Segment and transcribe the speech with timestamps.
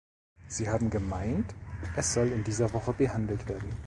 [0.47, 1.53] Sie haben gemeint,
[1.95, 3.69] es soll in dieser Woche behandelt werden.